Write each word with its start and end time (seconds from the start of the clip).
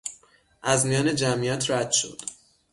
از 0.61 0.85
میان 0.85 1.15
جمعیت 1.15 1.71
رد 1.71 1.91
شد. 1.91 2.21